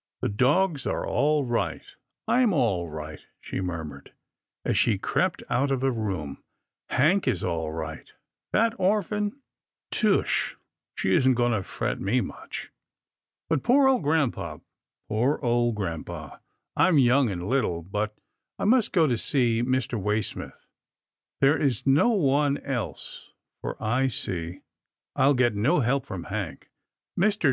"The 0.22 0.28
dogs 0.28 0.88
are 0.88 1.06
all 1.06 1.44
right, 1.44 1.94
I'm 2.26 2.52
all 2.52 2.88
right," 2.88 3.20
she 3.40 3.60
mur 3.60 3.84
mured, 3.84 4.12
as 4.64 4.76
she 4.76 4.98
crept 4.98 5.44
out 5.48 5.70
of 5.70 5.78
the 5.78 5.92
room," 5.92 6.42
Hank 6.98 7.28
is 7.28 7.44
all 7.44 7.70
right— 7.70 8.12
That 8.52 8.74
orphan— 8.76 9.40
tush! 9.92 10.56
she 10.96 11.14
isn't 11.14 11.34
going 11.34 11.52
to 11.52 11.62
fret 11.62 12.00
me 12.00 12.20
much; 12.20 12.72
but 13.48 13.62
poor 13.62 13.86
old 13.86 14.02
grampa— 14.02 14.62
poor 15.08 15.38
old 15.44 15.76
grampa. 15.76 16.40
I'm 16.74 16.98
young 16.98 17.30
and 17.30 17.46
little, 17.48 17.82
but 17.84 18.18
I 18.58 18.64
must 18.64 18.90
go 18.92 19.06
to 19.06 19.16
see 19.16 19.62
Mr. 19.62 19.94
Way 19.96 20.22
smith. 20.22 20.66
There 21.40 21.56
is 21.56 21.86
no 21.86 22.08
one 22.10 22.58
else, 22.64 23.32
for 23.60 23.80
I 23.80 24.08
see 24.08 24.62
I'll 25.14 25.34
get 25.34 25.54
no 25.54 25.78
help 25.78 26.04
from 26.04 26.24
Hank. 26.24 26.68
Mr. 27.16 27.46